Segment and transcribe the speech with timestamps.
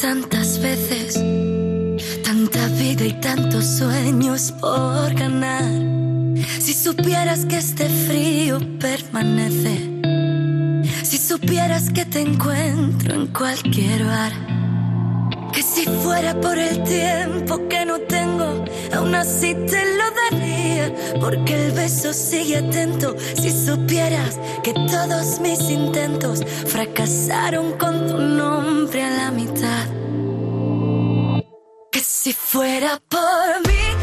[0.00, 1.14] tantas veces,
[2.22, 5.64] tanta vida y tantos sueños por ganar.
[6.58, 10.00] Si supieras que este frío permanece,
[11.02, 14.57] si supieras que te encuentro en cualquier bar,
[15.58, 21.66] que si fuera por el tiempo que no tengo, aún así te lo daría, porque
[21.66, 23.16] el beso sigue atento.
[23.34, 29.86] Si supieras que todos mis intentos fracasaron con tu nombre a la mitad,
[31.90, 33.97] que si fuera por mí,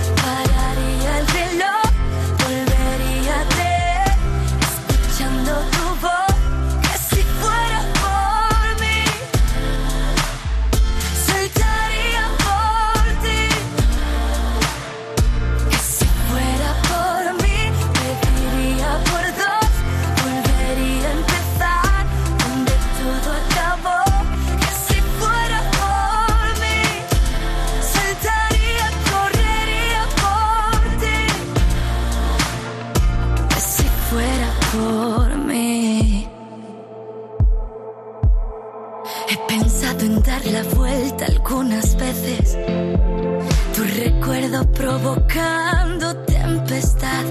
[45.16, 47.24] provocando tempestad.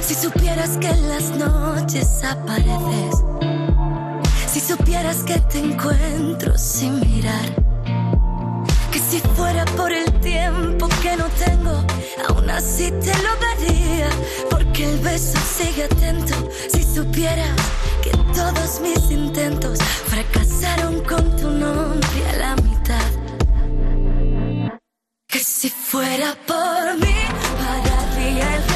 [0.00, 3.24] Si supieras que en las noches apareces.
[4.46, 7.54] Si supieras que te encuentro sin mirar.
[8.90, 11.84] Que si fuera por el tiempo que no tengo,
[12.28, 14.08] aún así te lo daría.
[14.50, 16.34] Porque el beso sigue atento.
[16.72, 17.56] Si supieras
[18.02, 23.19] que todos mis intentos fracasaron con tu nombre a la mitad.
[25.30, 27.14] Que si fuera por mí,
[27.58, 28.69] pararía el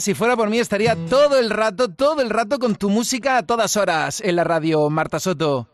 [0.00, 3.36] verdad, si fuera por mí estaría todo el rato, todo el rato con tu música
[3.38, 5.68] a todas horas en la radio, Marta Soto.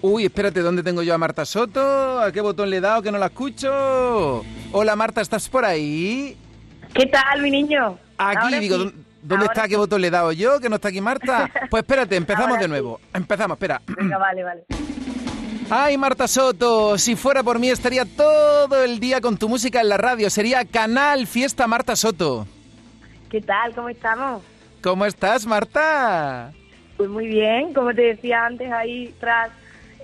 [0.00, 2.20] Uy, espérate, ¿dónde tengo yo a Marta Soto?
[2.20, 4.44] ¿A qué botón le he dado que no la escucho?
[4.72, 6.36] Hola Marta, ¿estás por ahí?
[6.94, 7.98] ¿Qué tal, mi niño?
[8.16, 8.84] Aquí, Ahora digo, sí.
[8.84, 8.92] ¿dó-
[9.22, 9.68] ¿dónde Ahora está?
[9.68, 10.60] ¿Qué botón le he dado yo?
[10.60, 11.50] ¿Que no está aquí Marta?
[11.70, 12.70] Pues espérate, empezamos Ahora de sí.
[12.70, 13.00] nuevo.
[13.12, 13.82] Empezamos, espera.
[13.88, 14.64] Venga, vale, vale.
[15.70, 19.90] Ay, Marta Soto, si fuera por mí estaría todo el día con tu música en
[19.90, 20.30] la radio.
[20.30, 22.46] Sería Canal Fiesta Marta Soto.
[23.28, 23.74] ¿Qué tal?
[23.74, 24.42] ¿Cómo estamos?
[24.82, 26.52] ¿Cómo estás, Marta?
[26.96, 29.50] Pues muy bien, como te decía antes, ahí tras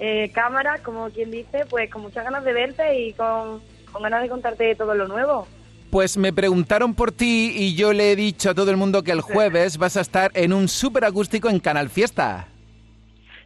[0.00, 4.22] eh, cámara, como quien dice, pues con muchas ganas de verte y con, con ganas
[4.22, 5.48] de contarte todo lo nuevo.
[5.90, 9.12] Pues me preguntaron por ti y yo le he dicho a todo el mundo que
[9.12, 12.48] el jueves vas a estar en un súper acústico en Canal Fiesta.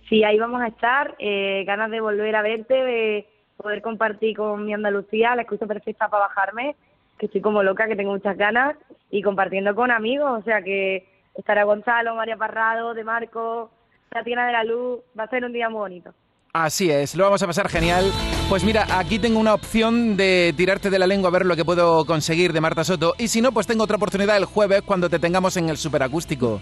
[0.09, 4.65] Sí, ahí vamos a estar, eh, ganas de volver a verte, de poder compartir con
[4.65, 6.77] mi Andalucía, la excusa perfecta para bajarme,
[7.19, 8.77] que estoy como loca, que tengo muchas ganas,
[9.11, 13.71] y compartiendo con amigos, o sea que estará Gonzalo, María Parrado, De Marco,
[14.09, 16.15] Tatiana de la Luz, va a ser un día muy bonito.
[16.55, 18.11] Así es, lo vamos a pasar genial.
[18.49, 21.65] Pues mira, aquí tengo una opción de tirarte de la lengua a ver lo que
[21.65, 23.15] puedo conseguir de Marta Soto.
[23.19, 26.59] Y si no, pues tengo otra oportunidad el jueves cuando te tengamos en el superacústico.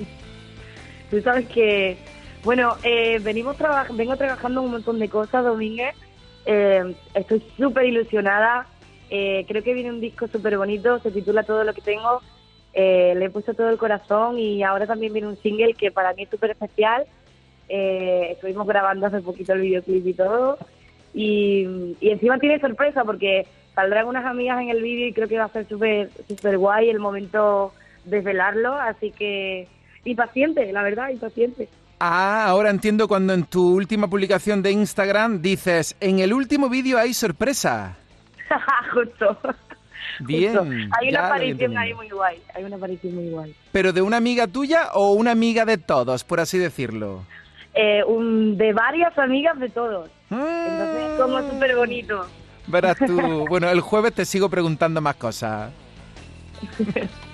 [1.10, 1.96] Tú sabes que,
[2.46, 5.96] bueno, eh, venimos traba- vengo trabajando un montón de cosas, Domínguez.
[6.46, 8.68] Eh, estoy súper ilusionada.
[9.10, 12.22] Eh, creo que viene un disco súper bonito, se titula Todo lo que tengo.
[12.72, 16.12] Eh, le he puesto todo el corazón y ahora también viene un single que para
[16.14, 17.04] mí es súper especial.
[17.68, 20.56] Eh, estuvimos grabando hace poquito el videoclip y todo.
[21.12, 23.44] Y, y encima tiene sorpresa porque
[23.74, 26.90] saldrán unas amigas en el vídeo y creo que va a ser súper super guay
[26.90, 27.72] el momento
[28.04, 29.66] de velarlo, así que
[30.04, 31.68] impaciente, la verdad, impaciente.
[31.98, 36.98] Ah, ahora entiendo cuando en tu última publicación de Instagram dices, en el último vídeo
[36.98, 37.96] hay sorpresa.
[38.92, 39.38] Justo.
[40.20, 40.90] Bien.
[41.00, 43.54] Hay una aparición ahí muy guay, hay una aparición muy guay.
[43.72, 47.24] ¿Pero de una amiga tuya o una amiga de todos, por así decirlo?
[47.74, 50.10] Eh, un, de varias amigas de todos.
[50.30, 52.26] Entonces es como súper bonito.
[52.66, 53.44] Verás tú.
[53.48, 55.72] Bueno, el jueves te sigo preguntando más cosas.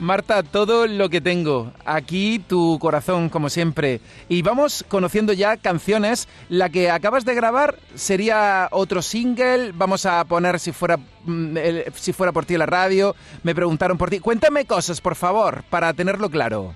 [0.00, 1.72] Marta, todo lo que tengo.
[1.84, 4.00] Aquí tu corazón, como siempre.
[4.28, 6.28] Y vamos conociendo ya canciones.
[6.48, 9.72] La que acabas de grabar sería otro single.
[9.74, 11.56] Vamos a poner si fuera, mm,
[11.94, 13.16] si fuera por ti la radio.
[13.42, 14.20] Me preguntaron por ti.
[14.20, 16.74] Cuéntame cosas, por favor, para tenerlo claro.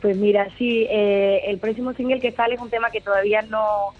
[0.00, 3.92] Pues mira, sí, eh, el próximo single que sale es un tema que todavía no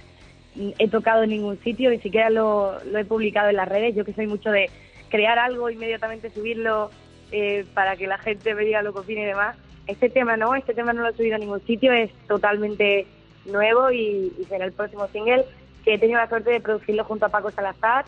[0.79, 3.95] he tocado en ningún sitio, ni siquiera lo, lo he publicado en las redes.
[3.95, 4.71] Yo que soy mucho de
[5.11, 6.91] crear algo, inmediatamente subirlo
[7.33, 9.57] eh, para que la gente me diga lo que opine y demás.
[9.87, 13.07] Este tema no, este tema no lo he subido a ningún sitio, es totalmente
[13.47, 15.45] nuevo y, será el próximo single
[15.85, 18.05] que he tenido la suerte de producirlo junto a Paco Salazar,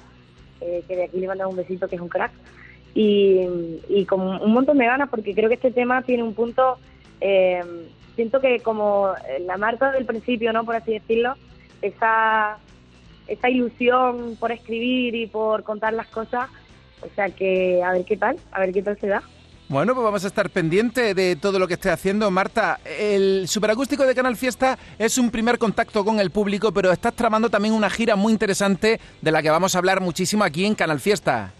[0.60, 2.30] eh, que de aquí le mando un besito, que es un crack,
[2.94, 3.40] y,
[3.88, 6.78] y, con un montón de ganas porque creo que este tema tiene un punto,
[7.20, 7.64] eh,
[8.14, 11.34] siento que como la marca del principio, no por así decirlo,
[11.82, 12.58] esa,
[13.26, 16.48] esa ilusión por escribir y por contar las cosas,
[17.00, 19.22] o sea que a ver qué tal, a ver qué tal se da.
[19.68, 22.30] Bueno, pues vamos a estar pendiente de todo lo que esté haciendo.
[22.30, 27.14] Marta, el superacústico de Canal Fiesta es un primer contacto con el público, pero estás
[27.14, 30.74] tramando también una gira muy interesante de la que vamos a hablar muchísimo aquí en
[30.74, 31.52] Canal Fiesta.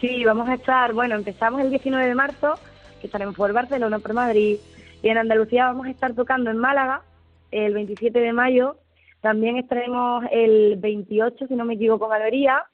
[0.00, 2.54] Sí, vamos a estar, bueno, empezamos el 19 de marzo,
[3.00, 4.56] que estaremos por Barcelona, por Madrid,
[5.02, 7.02] y en Andalucía vamos a estar tocando en Málaga
[7.50, 8.78] el 27 de mayo.
[9.20, 12.64] También estaremos el 28, si no me equivoco, en Galería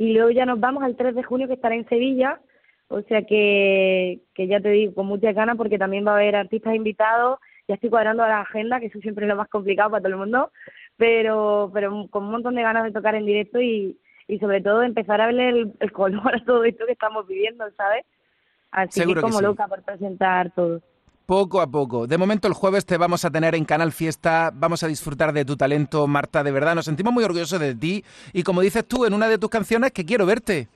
[0.00, 2.40] y luego ya nos vamos al 3 de junio que estará en Sevilla,
[2.88, 6.36] o sea que, que ya te digo, con muchas ganas porque también va a haber
[6.36, 7.38] artistas invitados,
[7.68, 10.18] ya estoy cuadrando la agenda, que eso siempre es lo más complicado para todo el
[10.18, 10.52] mundo,
[10.96, 14.82] pero, pero con un montón de ganas de tocar en directo y, y sobre todo
[14.82, 15.38] empezar a ver
[15.78, 18.06] el, color a todo esto que estamos viviendo, ¿sabes?
[18.70, 20.80] Así que como loca por presentar todo
[21.30, 22.08] poco a poco.
[22.08, 25.44] De momento el jueves te vamos a tener en Canal Fiesta, vamos a disfrutar de
[25.44, 29.04] tu talento, Marta, de verdad, nos sentimos muy orgullosos de ti y como dices tú
[29.04, 30.66] en una de tus canciones, que quiero verte.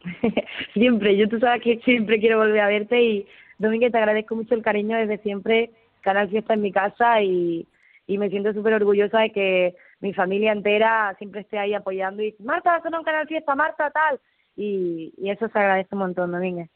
[0.72, 3.26] siempre, yo tú sabes que siempre quiero volver a verte y
[3.58, 5.70] Domínguez te agradezco mucho el cariño desde siempre,
[6.00, 7.66] Canal Fiesta en mi casa y,
[8.06, 12.34] y me siento súper orgullosa de que mi familia entera siempre esté ahí apoyando y
[12.38, 14.18] Marta, son un Canal Fiesta, Marta, tal.
[14.56, 16.70] Y, y eso se agradece un montón, Domínguez.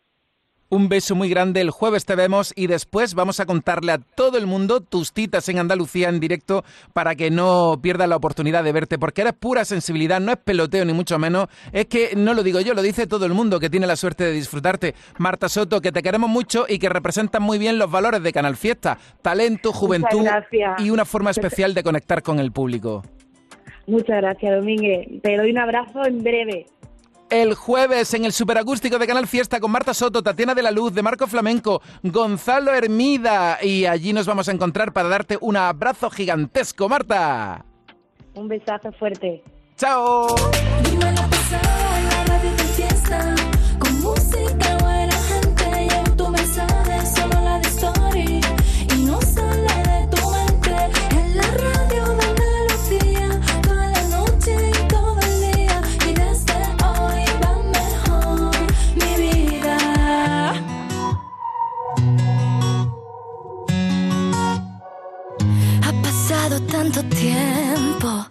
[0.71, 4.37] Un beso muy grande, el jueves te vemos y después vamos a contarle a todo
[4.37, 6.63] el mundo tus citas en Andalucía en directo
[6.93, 10.85] para que no pierdas la oportunidad de verte, porque eres pura sensibilidad, no es peloteo
[10.85, 13.71] ni mucho menos, es que no lo digo yo, lo dice todo el mundo que
[13.71, 14.95] tiene la suerte de disfrutarte.
[15.17, 18.57] Marta Soto, que te queremos mucho y que representas muy bien los valores de Canal
[18.57, 20.27] Fiesta, talento, juventud
[20.81, 23.03] y una forma especial de conectar con el público.
[23.87, 25.23] Muchas gracias, Domínguez.
[25.23, 26.67] Te doy un abrazo en breve
[27.31, 30.95] el jueves en el superacústico de Canal Fiesta con Marta Soto, Tatiana de la Luz,
[30.95, 36.11] de Marco Flamenco, Gonzalo Hermida y allí nos vamos a encontrar para darte un abrazo
[36.11, 37.65] gigantesco, Marta.
[38.35, 39.43] Un besazo fuerte.
[39.77, 40.27] Chao.
[66.79, 68.25] Tanto tiempo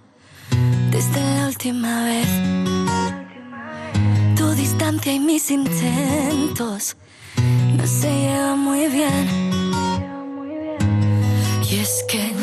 [0.89, 2.29] desde la última vez.
[4.37, 6.95] Tu distancia y mis intentos
[7.75, 9.25] no se llevan muy bien.
[11.69, 12.36] Y es que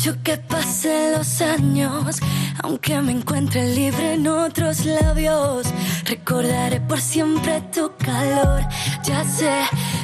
[0.00, 2.20] mucho que pasen los años,
[2.62, 5.66] aunque me encuentre libre en otros labios,
[6.06, 8.62] recordaré por siempre tu calor.
[9.04, 9.52] Ya sé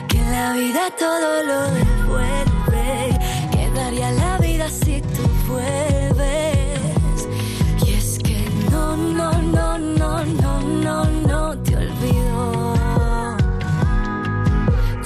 [0.06, 3.18] que la vida todo lo devuelve,
[3.50, 7.26] quedaría la vida si tú vuelves.
[7.86, 12.74] Y es que no, no, no, no, no, no, no te olvido.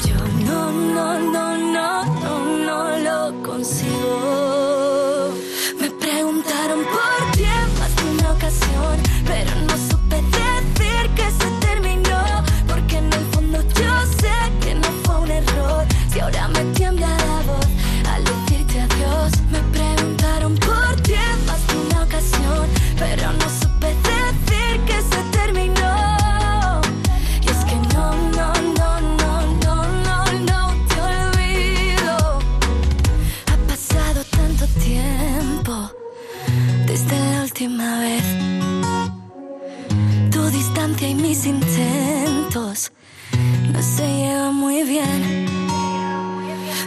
[0.04, 0.16] Yo
[0.46, 4.59] no, no, no, no, no, no lo consigo.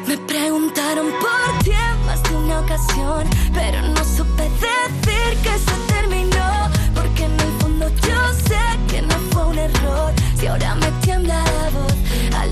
[0.08, 5.76] Me preguntaron por ti en más de una ocasión, pero no supe decir que se
[5.94, 6.70] terminó.
[6.94, 10.14] Porque en el fondo yo sé que no fue un error.
[10.38, 11.96] Si ahora me tiembla la voz
[12.38, 12.52] al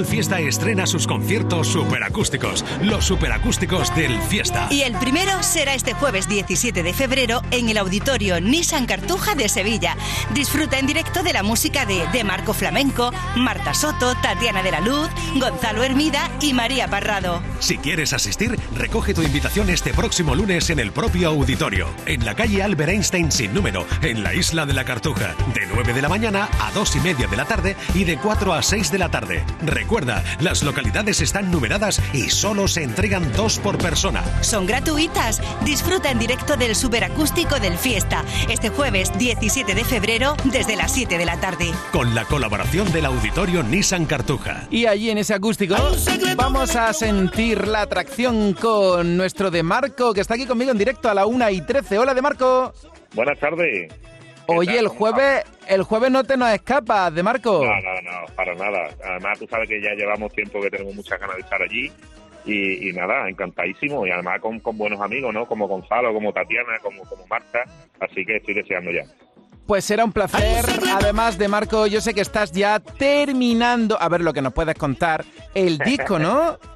[0.00, 0.09] consigo.
[0.30, 4.68] Fiesta estrena sus conciertos superacústicos, los superacústicos del Fiesta.
[4.70, 9.48] Y el primero será este jueves 17 de febrero en el auditorio Nissan Cartuja de
[9.48, 9.96] Sevilla.
[10.32, 14.80] Disfruta en directo de la música de De Marco Flamenco, Marta Soto, Tatiana de la
[14.80, 17.42] Luz, Gonzalo Hermida y María Parrado.
[17.58, 22.36] Si quieres asistir, recoge tu invitación este próximo lunes en el propio auditorio, en la
[22.36, 26.08] calle Albert Einstein sin número, en la isla de la Cartuja, de 9 de la
[26.08, 29.08] mañana a 2 y media de la tarde y de 4 a 6 de la
[29.08, 29.44] tarde.
[29.62, 34.22] Recuerda, las localidades están numeradas y solo se entregan dos por persona.
[34.42, 35.40] Son gratuitas.
[35.64, 41.18] Disfruta en directo del superacústico del Fiesta, este jueves 17 de febrero desde las 7
[41.18, 41.70] de la tarde.
[41.92, 44.66] Con la colaboración del auditorio Nissan Cartuja.
[44.70, 45.76] Y allí en ese acústico
[46.36, 51.08] vamos a sentir la atracción con nuestro De Marco, que está aquí conmigo en directo
[51.08, 51.98] a la 1 y 13.
[51.98, 52.72] Hola, De Marco.
[53.14, 53.92] Buenas tardes.
[54.50, 57.64] ¿Qué Oye, el ¿Cómo jueves, el jueves no te nos escapas, De Marco.
[57.64, 58.88] No, no, no, para nada.
[59.04, 61.90] Además, tú sabes que ya llevamos tiempo que tenemos muchas ganas de estar allí.
[62.44, 64.06] Y, y nada, encantadísimo.
[64.06, 65.46] Y además con, con buenos amigos, ¿no?
[65.46, 67.60] Como Gonzalo, como Tatiana, como, como Marta.
[68.00, 69.02] Así que estoy deseando ya.
[69.66, 70.64] Pues será un placer.
[70.92, 74.74] Además de Marco, yo sé que estás ya terminando, a ver lo que nos puedes
[74.74, 76.58] contar, el disco, ¿no?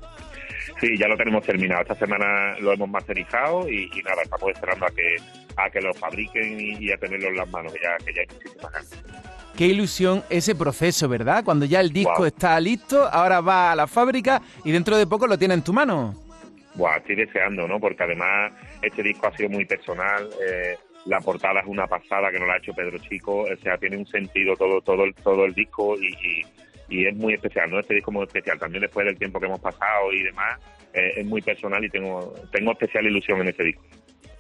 [0.81, 1.83] Sí, ya lo tenemos terminado.
[1.83, 5.17] Esta semana lo hemos masterizado y, y nada, estamos esperando a que
[5.57, 8.21] a que lo fabriquen y, y a tenerlo en las manos, que ya, que ya
[8.23, 9.05] hay muchísimas ganas.
[9.57, 11.45] Qué ilusión ese proceso, ¿verdad?
[11.45, 15.27] Cuando ya el disco está listo, ahora va a la fábrica y dentro de poco
[15.29, 16.15] lo tiene en tu mano.
[16.75, 17.79] Buah, estoy deseando, ¿no?
[17.79, 20.29] Porque además este disco ha sido muy personal.
[20.45, 23.43] eh, la portada es una pasada que nos la ha hecho Pedro Chico.
[23.43, 26.45] O sea, tiene un sentido todo todo el, todo el disco y, y-
[26.89, 27.79] y es muy especial, ¿no?
[27.79, 28.59] Este disco es muy especial.
[28.59, 30.59] También después del tiempo que hemos pasado y demás,
[30.93, 33.83] eh, es muy personal y tengo, tengo especial ilusión en este disco.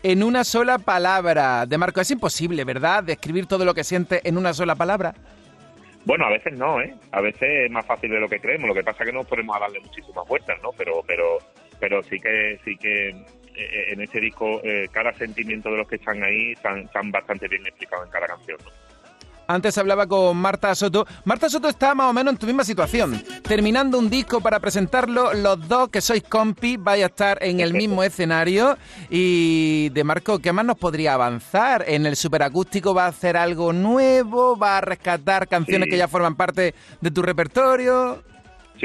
[0.07, 3.03] En una sola palabra, de Marco, es imposible, ¿verdad?
[3.03, 5.15] Describir todo lo que siente en una sola palabra.
[6.05, 6.95] Bueno, a veces no, ¿eh?
[7.11, 8.69] A veces es más fácil de lo que creemos.
[8.69, 10.73] Lo que pasa es que no podemos darle muchísimas vueltas, ¿no?
[10.77, 11.39] Pero, pero,
[11.81, 15.97] pero sí que, sí que eh, en este disco eh, cada sentimiento de los que
[15.97, 18.71] están ahí están, están bastante bien explicados en cada canción, ¿no?
[19.47, 21.07] Antes hablaba con Marta Soto.
[21.25, 23.23] Marta Soto está más o menos en tu misma situación.
[23.43, 27.75] Terminando un disco para presentarlo, los dos que sois compi vais a estar en el
[27.75, 28.77] mismo escenario.
[29.11, 31.85] Y de Marco, ¿qué más nos podría avanzar?
[31.87, 34.57] ¿En el superacústico va a hacer algo nuevo?
[34.57, 35.91] ¿Va a rescatar canciones Sí.
[35.91, 38.23] que ya forman parte de tu repertorio?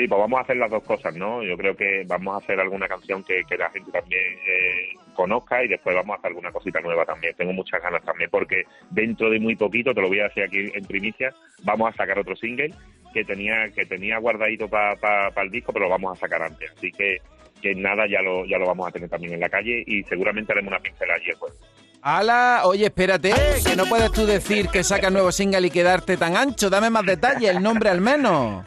[0.08, 1.44] Pues vamos a hacer las dos cosas, ¿no?
[1.44, 5.68] Yo creo que vamos a hacer alguna canción que, la gente también eh, conozca y
[5.68, 7.36] después vamos a hacer alguna cosita nueva también.
[7.36, 10.72] Tengo muchas ganas también porque dentro de muy poquito, te lo voy a decir aquí
[10.74, 12.74] en primicia, vamos a sacar otro single
[13.14, 16.72] que tenía que tenía guardadito para el disco, pero lo vamos a sacar antes.
[16.72, 17.18] Así que,
[17.62, 20.54] que nada, ya lo, ya lo vamos a tener también en la calle y seguramente
[20.54, 21.60] haremos una pincelada allí jueves.
[22.02, 22.62] ¡Hala!
[22.64, 23.34] Oye, espérate,
[23.68, 26.70] que no puedes tú decir que sacas nuevo single y quedarte tan ancho.
[26.70, 28.64] Dame más detalles, el nombre al menos.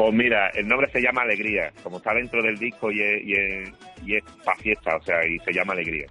[0.00, 3.32] Pues mira, el nombre se llama Alegría, como está dentro del disco y es, y
[3.34, 3.70] es,
[4.06, 6.06] y es pa' fiesta, o sea, y se llama Alegría.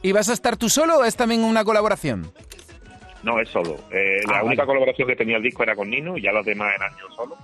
[0.00, 2.30] ¿Y vas a estar tú solo o es también una colaboración?
[3.24, 3.76] No, es solo.
[3.90, 4.66] Eh, la Ah, única vale.
[4.68, 7.36] colaboración que tenía el disco era con Nino y ya los demás eran yo solo.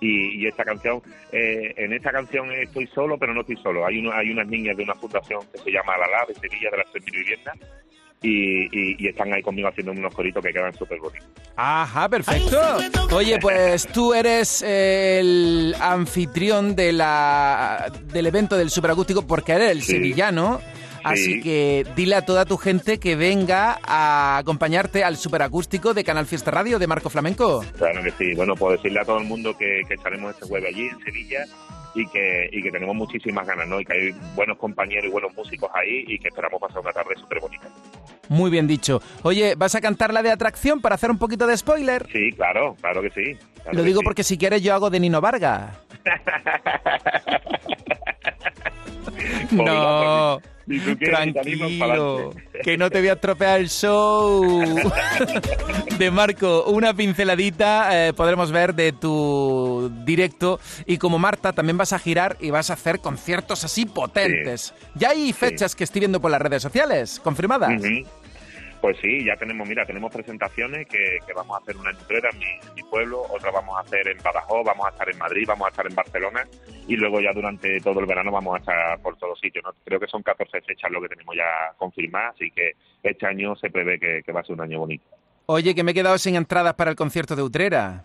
[0.00, 3.84] Y, y esta canción, eh, en esta canción estoy solo, pero no estoy solo.
[3.86, 6.78] Hay, uno, hay unas niñas de una fundación que se llama Alalá, de Sevilla, de
[6.78, 7.58] las 3.000 viviendas,
[8.22, 11.28] y, y, y están ahí conmigo haciendo unos coritos que quedan súper bonitos.
[11.56, 12.58] Ajá, perfecto.
[13.12, 19.82] Oye, pues tú eres el anfitrión de la, del evento del superacústico porque eres el
[19.82, 19.92] Sí.
[19.92, 20.60] sevillano.
[21.04, 21.40] Así Sí.
[21.40, 26.52] que dile a toda tu gente que venga a acompañarte al superacústico de Canal Fiesta
[26.52, 27.64] Radio de Marco Flamenco.
[27.76, 28.34] Claro que sí.
[28.34, 31.44] Bueno, puedo decirle a todo el mundo que, que estaremos este jueves allí en Sevilla
[31.96, 33.80] y que, y que tenemos muchísimas ganas, ¿no?
[33.80, 37.16] Y que hay buenos compañeros y buenos músicos ahí y que esperamos pasar una tarde
[37.20, 37.66] súper bonita.
[38.32, 39.02] Muy bien dicho.
[39.22, 42.06] Oye, ¿vas a cantar la de atracción para hacer un poquito de spoiler?
[42.10, 43.36] Sí, claro, claro que sí.
[43.56, 44.04] claro Lo que digo sí.
[44.04, 45.76] porque si quieres yo hago de Nino Vargas.
[49.50, 54.64] No, animas tranquilo, que no te voy a estropear el show.
[55.98, 61.92] De Marco, una pinceladita eh, podremos ver de tu directo y como Marta también vas
[61.92, 64.74] a girar y vas a hacer conciertos así potentes.
[64.94, 67.82] Ya hay fechas que estoy viendo por las redes sociales, confirmadas.
[68.82, 72.30] Pues sí, ya tenemos, mira, tenemos presentaciones que, que vamos a hacer una en Utrera,
[72.32, 75.18] en mi, en mi pueblo, otra vamos a hacer en Badajoz, vamos a estar en
[75.18, 76.44] Madrid, vamos a estar en Barcelona
[76.88, 79.64] y luego ya durante todo el verano vamos a estar por todos sitios.
[79.64, 79.70] ¿no?
[79.84, 82.72] Creo que son 14 fechas lo que tenemos ya confirmadas, así que
[83.04, 85.04] este año se prevé que, que va a ser un año bonito.
[85.46, 88.04] Oye, que me he quedado sin entradas para el concierto de Utrera.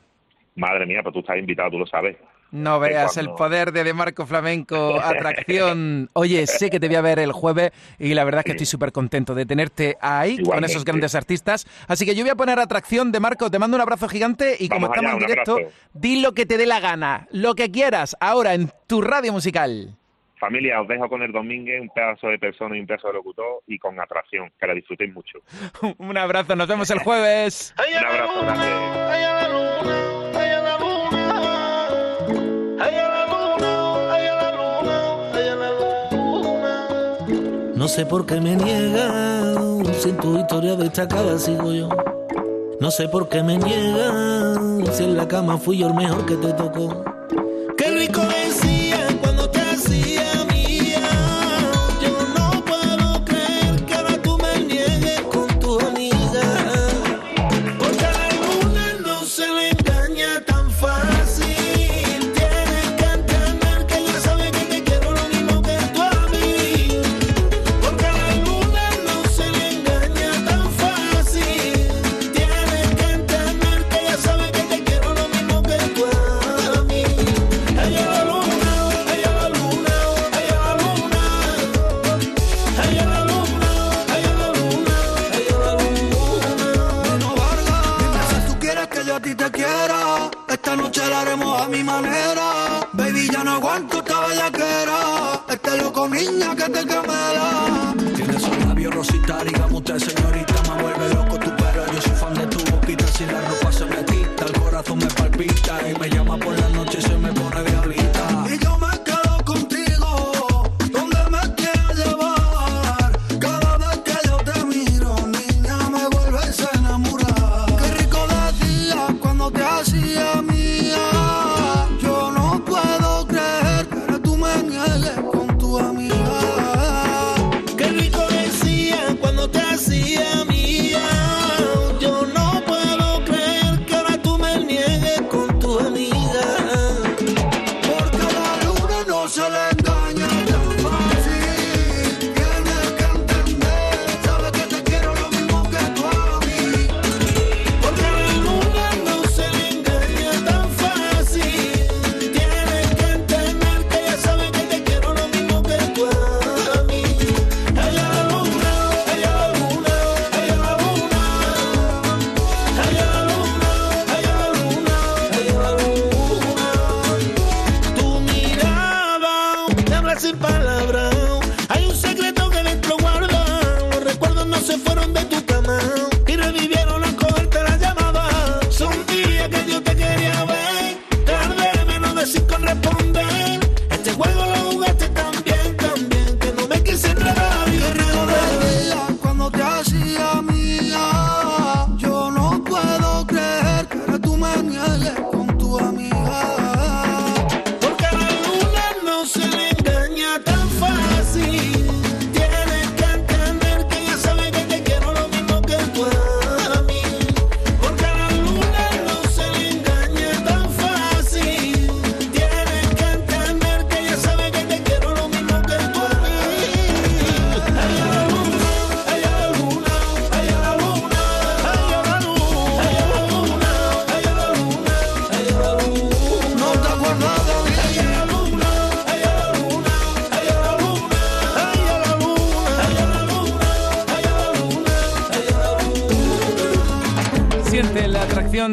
[0.56, 2.18] Madre mía, pues tú estás invitado, tú lo sabes.
[2.51, 6.10] No veas cuando- el poder de De Marco Flamenco, atracción.
[6.13, 8.66] Oye, sé que te voy a ver el jueves y la verdad es que estoy
[8.66, 11.66] súper contento de tenerte ahí con esos grandes artistas.
[11.88, 14.70] Así que yo voy a poner atracción de Marco, te mando un abrazo gigante y
[14.70, 15.72] como Vamos allá, estamos en directo, abrazo.
[15.94, 19.96] di lo que te dé la gana, lo que quieras, ahora en tu radio musical.
[20.39, 23.62] Familia, os dejo con el Domínguez, un pedazo de persona y un pedazo de locutor
[23.66, 25.39] y con atracción, que la disfrutéis mucho.
[25.98, 27.74] Un abrazo, nos vemos el jueves.
[27.77, 30.17] Un abrazo grande.
[37.88, 41.88] No sé por qué me niegan, si en tu historia destacada sigo yo.
[42.82, 46.36] No sé por qué me niegan, si en la cama fui yo el mejor que
[46.36, 47.06] te tocó.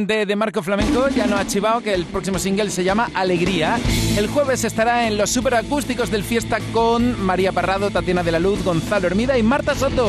[0.06, 3.78] Canción de, Marco Flamenco, ya no ha chivado, que el próximo single se llama Alegría.
[4.16, 8.62] El jueves estará en los superacústicos del Fiesta con María Parrado, Tatiana de la Luz,
[8.64, 10.08] Gonzalo Hermida y Marta Soto.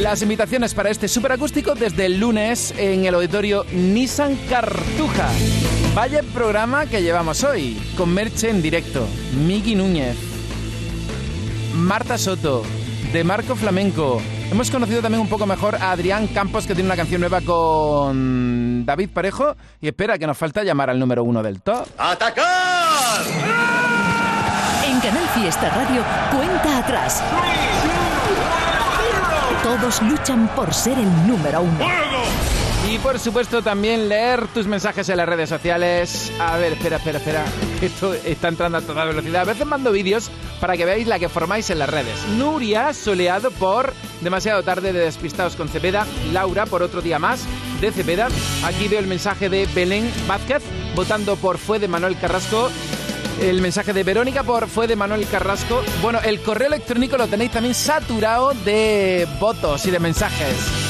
[0.00, 5.28] Las invitaciones para este superacústico desde el lunes en el auditorio Nissan Cartuja.
[5.94, 9.06] Vaya programa que llevamos hoy, con Merche en directo,
[9.46, 10.16] Miki Núñez,
[11.74, 12.62] Marta Soto,
[13.12, 14.20] de Marco Flamenco.
[14.50, 18.84] Hemos conocido también un poco mejor a Adrián Campos, que tiene una canción nueva con
[18.86, 19.54] David Parejo.
[19.80, 21.86] Y espera, que nos falta llamar al número uno del top.
[21.98, 23.22] ¡Atacar!
[24.86, 26.02] En Canal Fiesta Radio,
[26.34, 27.22] cuenta atrás.
[29.62, 32.07] Todos luchan por ser el número uno.
[32.90, 36.32] Y por supuesto también leer tus mensajes en las redes sociales.
[36.40, 37.44] A ver, espera, espera, espera.
[37.82, 39.42] Esto está entrando a toda velocidad.
[39.42, 42.18] A veces mando vídeos para que veáis la que formáis en las redes.
[42.38, 46.06] Nuria, soleado por demasiado tarde de Despistados con Cepeda.
[46.32, 47.44] Laura, por otro día más
[47.82, 48.28] de Cepeda.
[48.64, 50.62] Aquí veo el mensaje de Belén Vázquez,
[50.94, 52.70] votando por Fue de Manuel Carrasco.
[53.42, 55.82] El mensaje de Verónica por Fue de Manuel Carrasco.
[56.00, 60.87] Bueno, el correo electrónico lo tenéis también saturado de votos y de mensajes.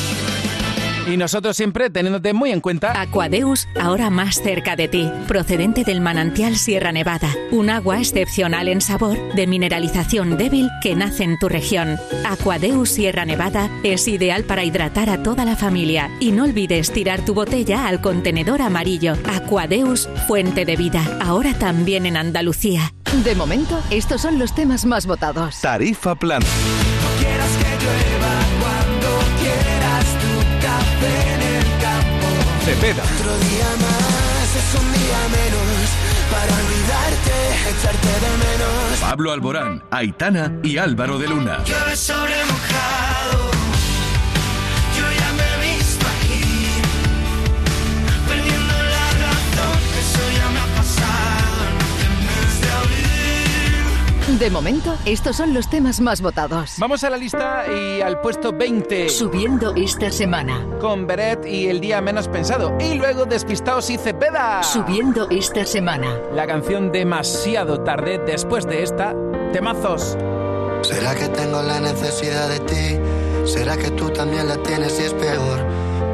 [1.11, 3.01] Y nosotros siempre teniéndote muy en cuenta.
[3.01, 7.35] Aquadeus, ahora más cerca de ti, procedente del manantial Sierra Nevada.
[7.51, 11.97] Un agua excepcional en sabor, de mineralización débil que nace en tu región.
[12.27, 16.11] Aquadeus Sierra Nevada es ideal para hidratar a toda la familia.
[16.21, 19.15] Y no olvides tirar tu botella al contenedor amarillo.
[19.33, 22.93] Aquadeus, fuente de vida, ahora también en Andalucía.
[23.25, 25.61] De momento, estos son los temas más votados.
[25.63, 26.43] Tarifa plan.
[27.19, 28.18] quieras
[32.69, 33.03] Cepeda.
[33.03, 35.89] Otro día más es un día menos
[36.31, 37.35] para olvidarte,
[37.71, 39.01] echarte de menos.
[39.01, 41.65] Pablo Alborán, Aitana y Álvaro de Luna.
[41.65, 43.18] Llueve sobre mojado,
[54.39, 56.77] De momento, estos son los temas más votados.
[56.79, 59.09] Vamos a la lista y al puesto 20.
[59.09, 60.65] Subiendo esta semana.
[60.81, 62.73] Con Beret y El Día Menos Pensado.
[62.79, 64.63] Y luego Despistados y Cepeda.
[64.63, 66.21] Subiendo esta semana.
[66.33, 69.13] La canción demasiado tarde después de esta.
[69.53, 70.17] Temazos.
[70.83, 73.45] ¿Será que tengo la necesidad de ti?
[73.45, 75.67] ¿Será que tú también la tienes y es peor?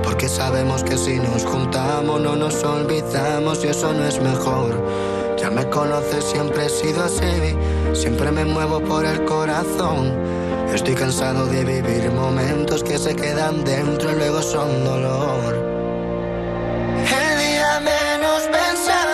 [0.02, 5.23] Porque sabemos que si nos juntamos no nos olvidamos y eso no es mejor.
[5.44, 7.54] Ya me conoces, siempre he sido así,
[7.92, 10.14] siempre me muevo por el corazón.
[10.74, 15.54] Estoy cansado de vivir momentos que se quedan dentro y luego son dolor.
[16.96, 19.13] El día menos pensado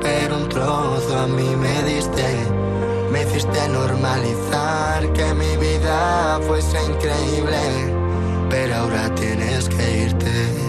[0.00, 2.26] pero un trozo a mí me diste.
[3.10, 7.60] Me hiciste normalizar que mi vida fuese increíble,
[8.50, 10.67] pero ahora tienes que irte.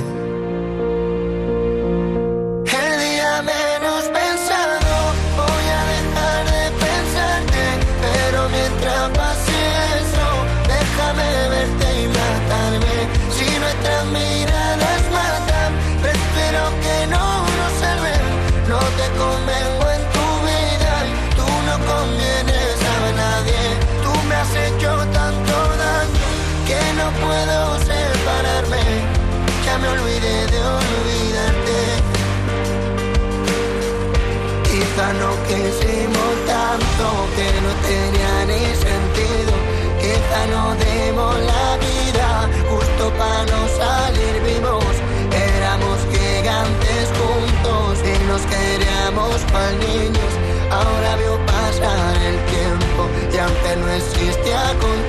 [49.53, 50.31] Niños.
[50.71, 55.08] Ahora veo pasar el tiempo y aunque no existía contigo,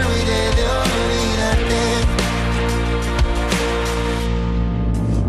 [0.00, 1.82] de olvidarte.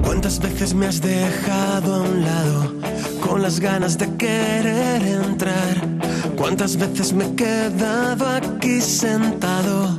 [0.03, 2.73] ¿Cuántas veces me has dejado a un lado
[3.21, 5.75] con las ganas de querer entrar?
[6.35, 9.97] ¿Cuántas veces me he quedado aquí sentado?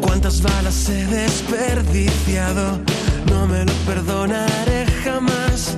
[0.00, 2.78] ¿Cuántas balas he desperdiciado?
[3.30, 5.76] No me lo perdonaré jamás.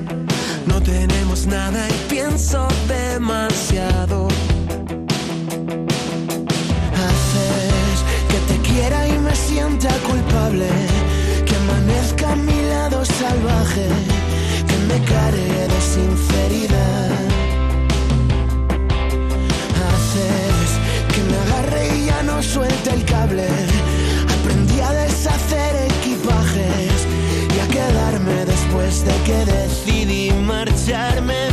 [0.66, 4.28] No tenemos nada y pienso demasiado.
[10.48, 13.86] Que amanezca a mi lado salvaje.
[14.66, 17.10] Que me care de sinceridad.
[19.88, 20.70] Haces
[21.12, 23.46] que me agarre y ya no suelte el cable.
[24.40, 26.96] Aprendí a deshacer equipajes
[27.54, 31.47] y a quedarme después de que decidí marcharme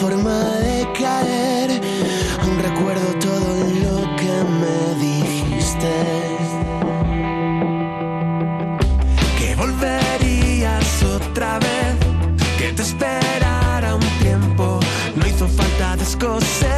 [0.00, 1.70] forma de caer.
[2.42, 3.52] Aún recuerdo todo
[3.84, 5.92] lo que me dijiste.
[9.38, 11.94] Que volverías otra vez,
[12.56, 14.80] que te esperara un tiempo.
[15.16, 16.69] No hizo falta descoser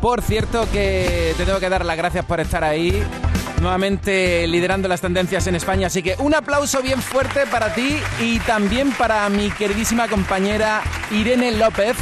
[0.00, 3.02] Por cierto que te tengo que dar las gracias por estar ahí.
[3.60, 8.38] Nuevamente liderando las tendencias en España, así que un aplauso bien fuerte para ti y
[8.40, 11.96] también para mi queridísima compañera Irene López,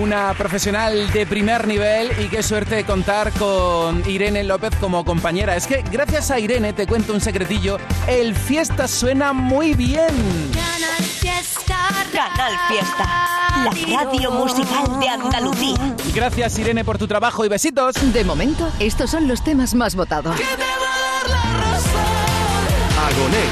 [0.00, 5.56] una profesional de primer nivel y qué suerte contar con Irene López como compañera.
[5.56, 10.12] Es que gracias a Irene, te cuento un secretillo, el fiesta suena muy bien.
[11.22, 13.06] Canal Fiesta,
[13.62, 15.94] la radio musical de Andalucía.
[16.12, 17.94] Gracias Irene por tu trabajo y besitos.
[18.12, 20.34] De momento, estos son los temas más votados.
[23.06, 23.44] Agoné.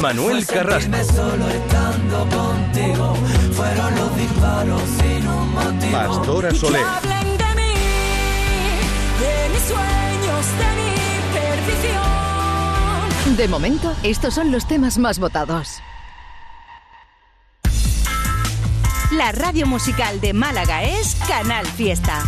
[0.00, 0.92] Manuel Carrasco.
[1.12, 3.16] Solo estando contigo
[3.52, 5.92] fueron los disparos sin un motivo.
[5.92, 6.84] Pastora Soler.
[6.84, 7.74] Hablen de mí,
[9.18, 10.94] de mis sueños, de mi
[11.34, 12.25] perdición.
[13.34, 15.82] De momento, estos son los temas más votados.
[19.10, 22.22] La radio musical de Málaga es Canal Fiesta.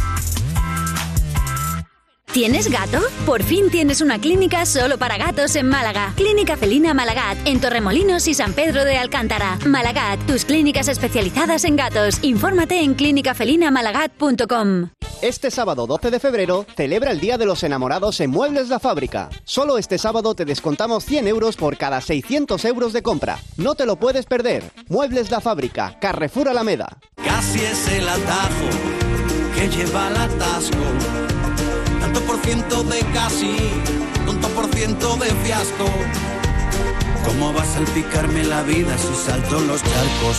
[2.38, 3.00] ¿Tienes gato?
[3.26, 6.12] Por fin tienes una clínica solo para gatos en Málaga.
[6.14, 9.58] Clínica Felina Malagat, en Torremolinos y San Pedro de Alcántara.
[9.66, 12.20] Malagat, tus clínicas especializadas en gatos.
[12.22, 14.90] Infórmate en clínicafelinamalagat.com.
[15.20, 19.30] Este sábado 12 de febrero celebra el Día de los Enamorados en Muebles La Fábrica.
[19.42, 23.40] Solo este sábado te descontamos 100 euros por cada 600 euros de compra.
[23.56, 24.62] No te lo puedes perder.
[24.88, 26.98] Muebles La Fábrica, Carrefour Alameda.
[27.16, 28.68] Casi es el atajo
[29.56, 31.37] que lleva al atasco.
[32.10, 33.54] Tanto por ciento de casi,
[34.24, 35.84] tanto por ciento de fiasco.
[37.26, 40.38] ¿Cómo va a salpicarme la vida si salto los charcos?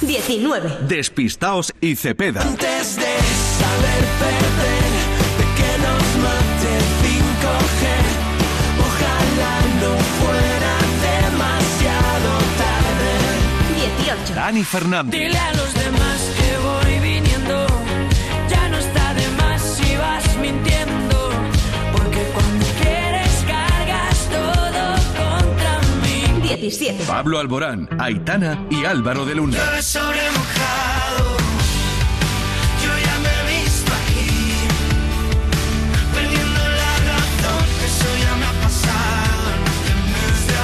[0.00, 0.78] 19.
[0.88, 2.42] Despistaos y Cepeda.
[2.42, 3.14] Antes de
[3.60, 4.90] saber perder,
[5.38, 6.72] de que nos mate
[7.04, 7.82] 5G.
[8.88, 10.74] Ojalá no fuera
[11.06, 13.10] demasiado tarde.
[14.26, 14.34] 18.
[14.34, 15.20] Dani Fernández.
[15.20, 16.31] Dile a los demás
[26.62, 27.04] 17.
[27.08, 29.58] Pablo Alborán, Aitana y Álvaro de Luna.
[29.58, 31.36] Llueve sobre mojado.
[32.84, 34.30] Yo ya me he visto aquí.
[36.14, 37.64] Perdiendo la razón.
[37.84, 40.54] Eso ya me ha pasado en el mes de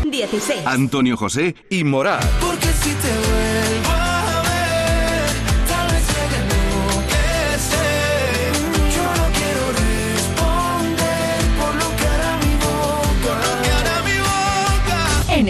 [0.00, 0.10] abril.
[0.10, 0.60] 16.
[0.64, 2.24] Antonio José y Morat.
[2.40, 3.15] Porque si te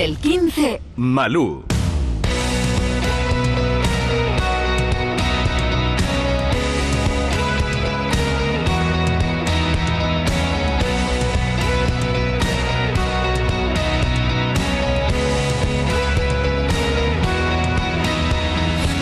[0.06, 0.12] boca.
[0.12, 1.64] En el 15, Malú.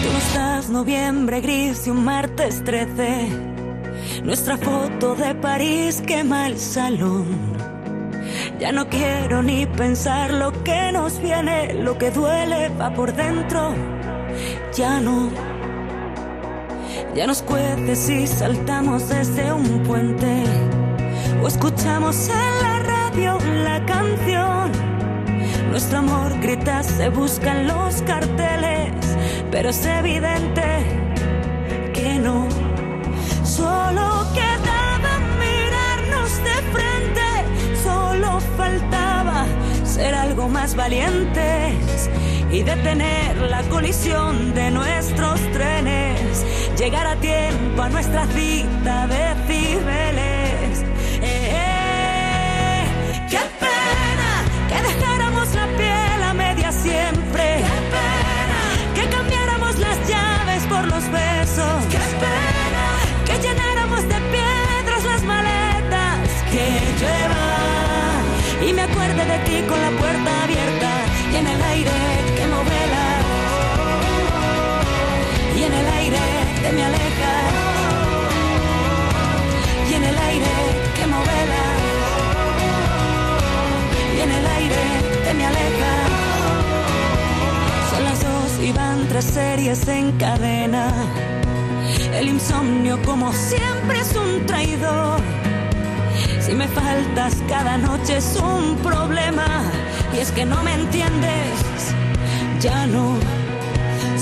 [0.02, 3.28] Tú no estás noviembre gris y un martes 13.
[4.24, 7.53] Nuestra foto de París quema el salón.
[8.64, 13.74] Ya no quiero ni pensar lo que nos viene, lo que duele va por dentro.
[14.74, 15.28] Ya no.
[17.14, 20.44] Ya nos cuece si saltamos desde un puente
[21.42, 24.72] o escuchamos en la radio la canción.
[25.68, 28.94] Nuestro amor grita, se busca en los carteles,
[29.50, 30.64] pero es evidente
[31.92, 32.48] que no.
[33.44, 34.53] Solo quedaba
[39.94, 42.10] ser algo más valientes
[42.50, 46.44] y detener la colisión de nuestros trenes,
[46.76, 50.82] llegar a tiempo a nuestra cita de Cibeles.
[51.22, 52.84] Eh, eh,
[53.30, 54.32] ¡Qué pena
[54.68, 57.62] que dejáramos la piel a media siempre!
[57.62, 58.60] ¡Qué pena
[58.96, 61.84] que cambiáramos las llaves por los besos!
[61.88, 62.86] ¡Qué pena
[63.26, 66.18] que llenáramos de piedras las maletas
[66.50, 66.64] que
[66.98, 67.43] lleva!
[69.14, 70.90] Acuerde de ti con la puerta abierta
[71.32, 71.90] y en el aire
[72.36, 73.06] que no vela.
[75.56, 76.18] Y en el aire
[76.62, 77.34] te me aleja.
[79.88, 80.54] Y en el aire
[80.96, 81.64] que no vela.
[84.16, 84.84] Y en el aire
[85.24, 85.94] te me aleja.
[87.90, 90.92] Son las dos y van tres series en cadena.
[92.12, 95.43] El insomnio como siempre es un traidor.
[96.44, 99.46] Si me faltas cada noche es un problema
[100.14, 101.94] y es que no me entiendes,
[102.60, 103.16] ya no.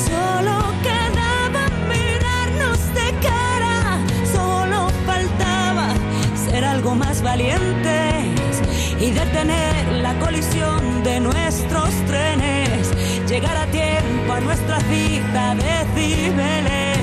[0.09, 0.57] Solo
[0.87, 3.99] quedaba mirarnos de cara,
[4.33, 5.89] solo faltaba
[6.49, 8.62] ser algo más valientes
[9.01, 12.89] y detener la colisión de nuestros trenes,
[13.29, 17.01] llegar a tiempo a nuestra cita de Cibeles.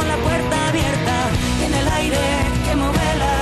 [0.00, 1.16] Con la puerta abierta
[1.60, 2.24] y en el aire
[2.64, 3.34] que movela.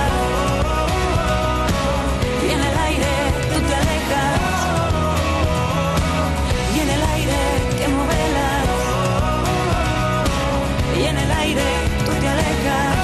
[2.45, 3.13] Y en el aire
[3.51, 4.39] tú te alejas.
[6.75, 7.41] Y en el aire
[7.77, 8.49] que movela.
[10.99, 11.67] Y en el aire
[12.05, 12.95] tú te alejas.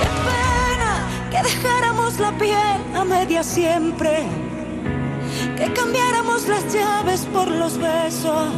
[0.00, 0.92] Qué pena
[1.32, 4.14] que dejáramos la piel a media siempre.
[5.58, 8.48] Que cambiáramos las llaves por los besos.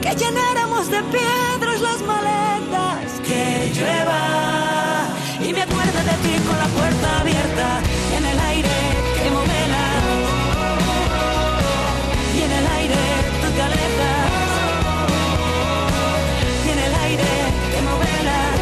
[0.00, 1.02] Que llenáramos de
[1.62, 4.22] atrás las maletas, que llueva.
[5.40, 7.80] Y me acuerdo de ti con la puerta abierta,
[8.16, 8.68] en el aire
[9.16, 9.86] que modela.
[12.36, 13.00] Y en el aire
[13.40, 14.50] tú te alejas.
[16.66, 17.30] Y en el aire
[17.72, 18.61] que modela.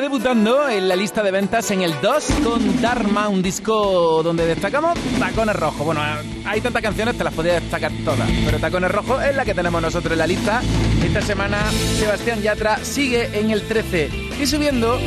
[0.00, 4.98] Debutando en la lista de ventas en el 2 con Dharma, un disco donde destacamos
[5.18, 5.84] Tacones Rojos.
[5.84, 6.00] Bueno,
[6.44, 9.80] hay tantas canciones, te las podría destacar todas, pero Tacones Rojos es la que tenemos
[9.80, 10.62] nosotros en la lista.
[11.04, 11.58] Esta semana
[11.98, 14.98] Sebastián Yatra sigue en el 13 y subiendo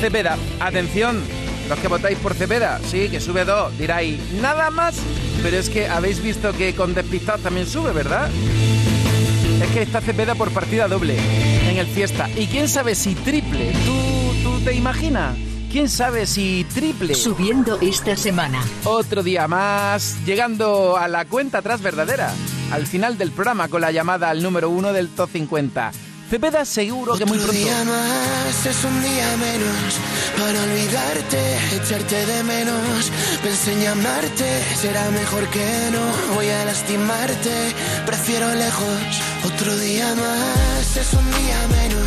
[0.00, 0.36] Cepeda.
[0.60, 1.22] Atención,
[1.68, 4.96] los que votáis por Cepeda, sí, que sube dos, diráis, nada más,
[5.42, 8.30] pero es que habéis visto que con Despistados también sube, ¿verdad?
[9.62, 11.16] Es que está Cepeda por partida doble
[11.68, 12.28] en el Fiesta.
[12.36, 13.72] Y quién sabe si triple.
[13.84, 14.15] ¿Tú, tú
[14.66, 15.36] te imaginas?
[15.70, 17.14] ¿Quién sabe si triple?
[17.14, 18.60] Subiendo esta semana.
[18.82, 22.32] Otro día más, llegando a la cuenta atrás verdadera.
[22.72, 25.92] Al final del programa con la llamada al número uno del top 50.
[26.28, 27.64] Cepeda seguro que muy Otro pronto.
[27.64, 30.00] día más es un día menos
[30.36, 33.12] para olvidarte, echarte de menos.
[33.44, 36.34] Pensé en llamarte, será mejor que no.
[36.34, 37.72] Voy a lastimarte,
[38.04, 39.22] prefiero lejos.
[39.44, 42.05] Otro día más es un día menos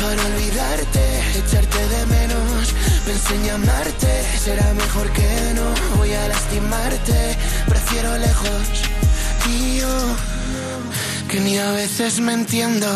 [0.00, 1.04] para olvidarte,
[1.38, 2.74] echarte de menos.
[3.06, 5.96] Pensé en llamarte, será mejor que no.
[5.96, 7.36] Voy a lastimarte,
[7.66, 8.66] prefiero lejos.
[9.48, 10.16] Y yo
[11.28, 12.88] que ni a veces me entiendo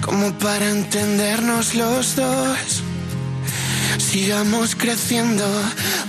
[0.00, 2.82] como para entendernos los dos.
[3.98, 5.44] Sigamos creciendo,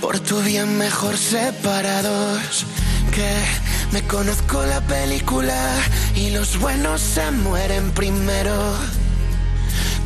[0.02, 2.66] por tu bien mejor separados.
[3.12, 3.34] Que
[3.92, 5.60] me conozco la película
[6.16, 8.54] y los buenos se mueren primero.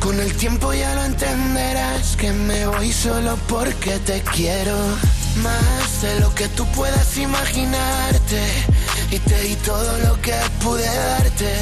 [0.02, 4.76] Con el tiempo ya lo entenderás que me voy solo porque te quiero.
[5.36, 8.42] Más de lo que tú puedas imaginarte.
[9.12, 11.54] Y te di todo lo que pude darte.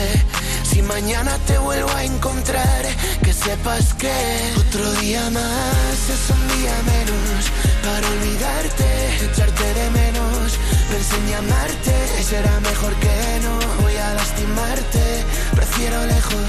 [0.62, 2.86] Si mañana te vuelvo a encontrar,
[3.22, 4.12] que sepas que
[4.56, 7.50] otro día más es un día menos
[7.84, 10.58] para olvidarte, echarte de menos.
[10.90, 13.82] Pensé en llamarte, será mejor que no.
[13.82, 15.24] Voy a lastimarte,
[15.54, 16.40] prefiero lejos.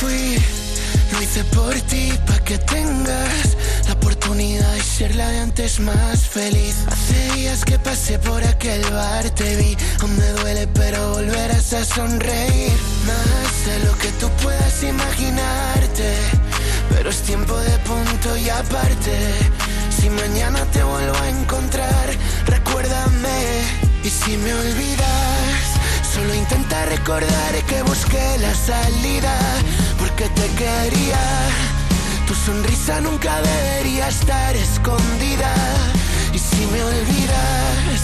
[0.00, 0.63] fui,
[1.14, 3.56] lo hice por ti, pa' que tengas
[3.86, 6.76] la oportunidad de ser la de antes más feliz.
[6.86, 11.84] Hace días que pasé por aquel bar, te vi, aún me duele, pero volverás a
[11.84, 12.72] sonreír.
[13.06, 16.08] Más de lo que tú puedas imaginarte,
[16.90, 19.16] pero es tiempo de punto y aparte.
[19.96, 22.06] Si mañana te vuelvo a encontrar,
[22.46, 23.62] recuérdame.
[24.02, 25.73] Y si me olvidas,
[26.14, 29.34] solo intenta recordar que busqué la salida,
[29.98, 31.24] porque te quería.
[32.26, 35.52] Tu sonrisa nunca debería estar escondida.
[36.32, 37.98] Y si me olvidas,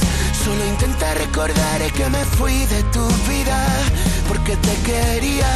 [0.45, 3.61] solo intenta recordar que me fui de tu vida,
[4.29, 5.53] porque te quería.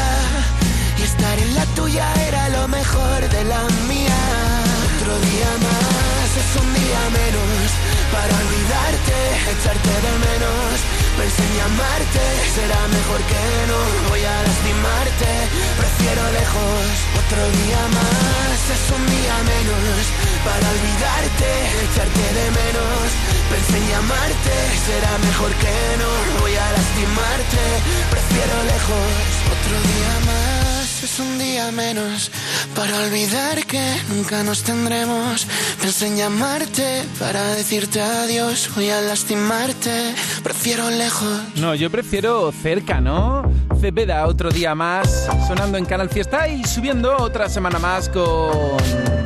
[0.98, 4.20] Y estar en la tuya era lo mejor de la mía.
[4.94, 7.66] Otro día más es un día menos
[8.14, 9.16] para olvidarte,
[9.52, 11.03] echarte de menos.
[11.16, 13.80] Pensé en llamarte, será mejor que no.
[14.10, 15.30] Voy a lastimarte,
[15.78, 16.84] prefiero lejos.
[17.22, 20.02] Otro día más es un día menos
[20.44, 21.50] para olvidarte,
[21.86, 23.04] echarte de menos.
[23.50, 24.54] Pensé en llamarte,
[24.86, 26.10] será mejor que no.
[26.40, 27.64] Voy a lastimarte,
[28.10, 29.14] prefiero lejos.
[29.54, 30.73] Otro día más
[31.04, 32.30] es un día menos
[32.74, 35.46] para olvidar que nunca nos tendremos.
[35.78, 38.70] Pensé en llamarte para decirte adiós.
[38.74, 41.42] Voy a lastimarte, prefiero lejos.
[41.56, 43.42] No, yo prefiero cerca, ¿no?
[43.80, 49.23] Cepeda, otro día más, sonando en Canal Fiesta y subiendo otra semana más con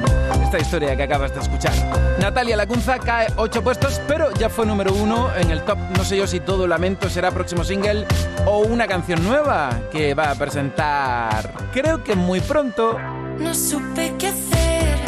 [0.49, 1.75] esta historia que acabas de escuchar.
[2.19, 5.77] Natalia Lacunza cae ocho puestos, pero ya fue número uno en el top.
[5.95, 8.07] No sé yo si todo Lamento será próximo single
[8.47, 11.53] o una canción nueva que va a presentar.
[11.71, 12.99] Creo que muy pronto.
[13.39, 15.08] No supe qué hacer.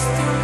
[0.00, 0.39] still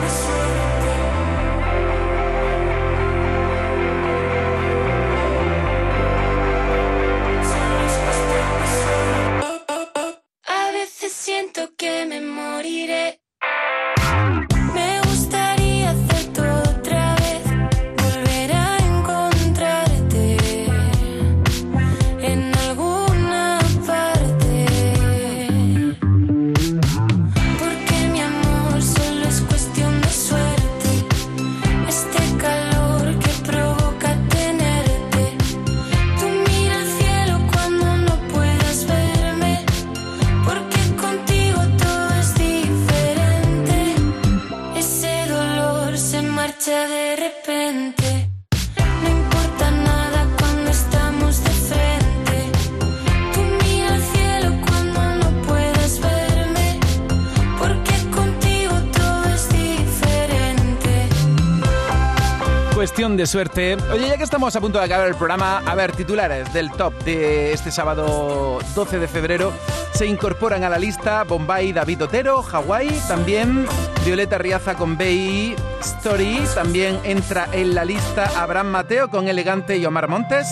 [63.17, 63.79] De suerte.
[63.91, 66.93] Oye, ya que estamos a punto de acabar el programa, a ver, titulares del top
[67.03, 69.55] de este sábado 12 de febrero.
[69.95, 73.67] Se incorporan a la lista Bombay, David Otero, Hawái, también
[74.05, 79.87] Violeta Riaza con BI Story, también entra en la lista Abraham Mateo con Elegante y
[79.87, 80.47] Omar Montes.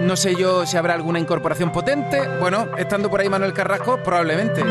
[0.00, 2.20] No sé yo si habrá alguna incorporación potente.
[2.38, 4.62] Bueno, estando por ahí Manuel Carrasco, probablemente.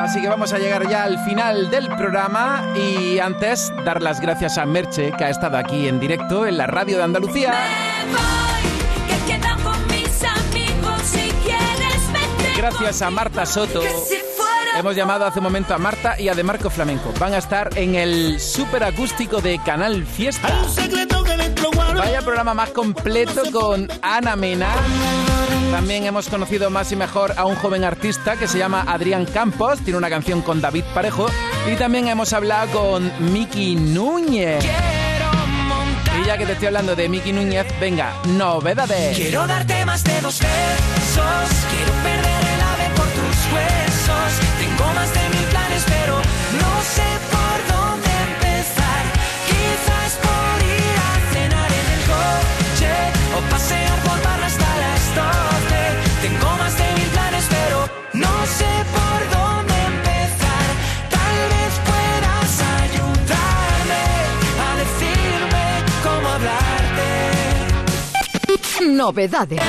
[0.00, 4.58] Así que vamos a llegar ya al final del programa y antes dar las gracias
[4.58, 7.54] a Merche, que ha estado aquí en directo en la radio de Andalucía.
[9.08, 12.56] Que quedan con mis amigos si quieres vete.
[12.56, 13.80] Gracias a Marta Soto.
[14.76, 17.12] Hemos llamado hace un momento a Marta y a De Marco Flamenco.
[17.20, 20.48] Van a estar en el super acústico de Canal Fiesta.
[21.96, 24.68] Vaya programa más completo con Ana Mena,
[25.70, 29.78] También hemos conocido más y mejor a un joven artista que se llama Adrián Campos,
[29.80, 31.26] tiene una canción con David Parejo
[31.72, 34.64] y también hemos hablado con Miki Núñez.
[36.20, 39.16] Y ya que te estoy hablando de Miki Núñez, venga, novedades.
[39.16, 41.50] Quiero darte más de dos besos.
[41.70, 42.53] Quiero perder
[44.24, 49.02] Tengo más de mil planes, pero no sé por dónde empezar.
[49.50, 52.92] Quizás por ir a cenar en el coche
[53.36, 55.76] o pasear por barra hasta las 12.
[56.22, 57.78] Tengo más de mil planes, pero
[58.14, 60.66] no sé por dónde empezar.
[61.16, 64.04] Tal vez puedas ayudarme
[64.66, 65.64] a decirme
[66.02, 67.08] cómo hablarte.
[68.90, 69.60] Novedades.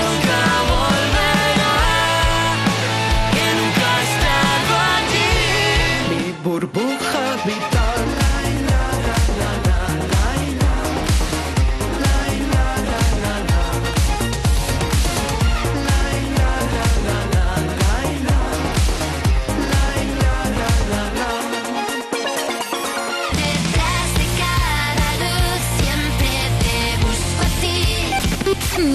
[6.46, 7.56] A ti.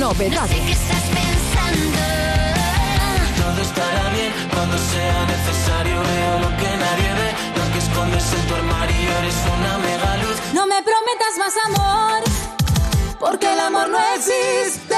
[0.01, 0.41] Novedades.
[0.41, 1.99] No sé qué estás pensando.
[3.37, 6.01] Todo estará bien cuando sea necesario.
[6.01, 6.50] Veo
[8.21, 9.19] lo que escondes en tu armario.
[9.19, 10.37] Eres una mega luz.
[10.55, 12.23] No me prometas más amor,
[13.19, 14.97] porque el amor no existe.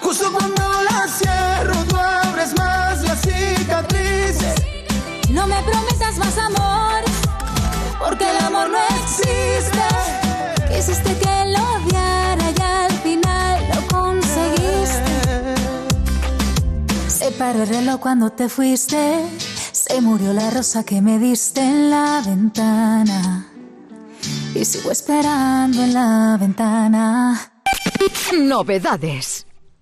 [0.00, 4.54] Justo cuando la cierro, tú abres más las cicatrices.
[5.30, 7.02] No me prometas más amor,
[7.98, 9.86] porque el amor no existe.
[10.68, 15.54] Quisiste que lo odiara y al final lo conseguiste.
[17.08, 19.24] Se paró el reloj cuando te fuiste.
[19.86, 23.46] Se murió la rosa que me diste en la ventana.
[24.54, 27.52] Y sigo esperando en la ventana.
[28.32, 29.33] Novedades.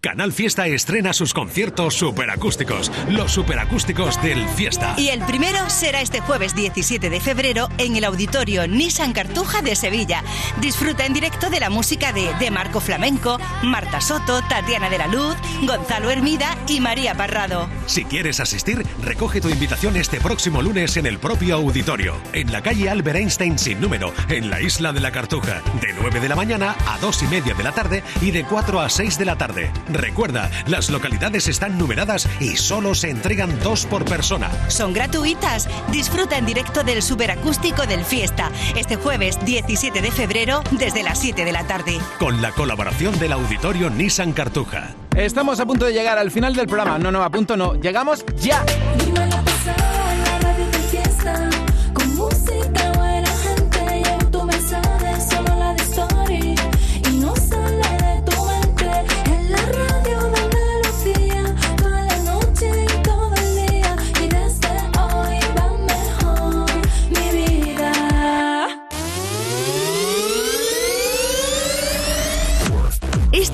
[0.02, 4.96] Canal Fiesta estrena sus conciertos superacústicos, los superacústicos del Fiesta.
[4.98, 9.76] Y el primero será este jueves 17 de febrero en el auditorio Nissan Cartuja de
[9.76, 10.24] Sevilla.
[10.60, 15.06] Disfruta en directo de la música de, de Marco Flamenco, Marta Soto, Tatiana de la
[15.06, 17.70] Luz, Gonzalo Hermida y María Parrado.
[17.86, 22.60] Si quieres asistir, recoge tu invitación este próximo lunes en el propio auditorio, en la
[22.60, 26.34] calle Albert Einstein sin número, en la isla de la Cartuja, de 9 de la
[26.34, 29.38] mañana a 2 y media de la tarde y de 4 a 6 de la
[29.38, 29.70] tarde.
[29.94, 34.50] Recuerda, las localidades están numeradas y solo se entregan dos por persona.
[34.68, 35.68] Son gratuitas.
[35.90, 41.44] Disfruta en directo del superacústico del Fiesta este jueves 17 de febrero desde las 7
[41.44, 41.98] de la tarde.
[42.18, 44.94] Con la colaboración del auditorio Nissan Cartuja.
[45.14, 46.98] Estamos a punto de llegar al final del programa.
[46.98, 47.74] No, no, a punto no.
[47.74, 48.64] Llegamos ya.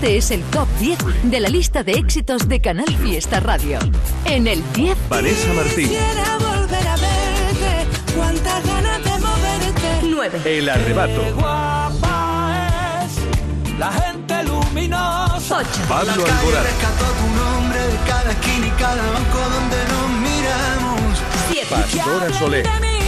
[0.00, 3.80] Este es el top 10 de la lista de éxitos de Canal Fiesta Radio.
[4.26, 5.88] En el 10, Vanessa Martín.
[5.88, 7.86] Quisiera volver a verte.
[8.16, 10.06] Cuántas ganas de moverte.
[10.08, 11.20] 9, El arrebato.
[11.34, 15.58] Guapa es la gente luminosa.
[15.58, 16.62] 8, Pablo Alborán.
[16.62, 21.18] rescató tu nombre de cada esquina y cada banco donde nos miramos.
[21.50, 22.62] 7, Pastora Soler.
[22.62, 22.98] De mí,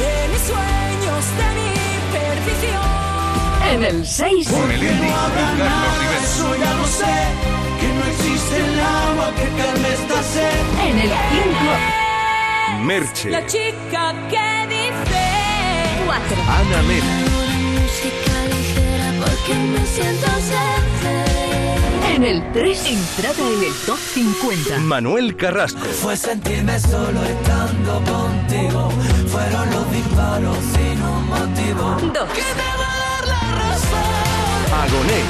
[0.00, 1.70] de mis sueños, de mi
[2.10, 2.91] perdición.
[3.72, 6.22] En el 6, Melendi y Carlos Rivera.
[6.22, 7.14] Eso ya lo sé,
[7.80, 10.60] que no existe el agua que calme esta sed.
[10.88, 11.10] en el
[12.76, 13.30] 5, Merche.
[13.30, 15.24] La chica que dice
[16.04, 17.14] 4, Ana Mena.
[17.80, 22.14] Música ligera porque me siento sed.
[22.14, 24.78] en el 3, entrada en el top 50.
[24.80, 25.80] Manuel Carrasco.
[25.80, 28.90] Fue sentirme solo estando contigo.
[29.28, 32.12] Fueron los disparos sin un motivo.
[32.12, 32.28] 2,
[34.72, 35.22] Agoné.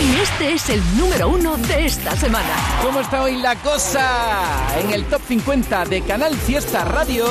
[0.00, 2.48] Y este es el número 1 de esta semana.
[2.82, 4.06] ¿Cómo está hoy la cosa?
[4.78, 7.24] En el top 50 de Canal Fiesta Radio.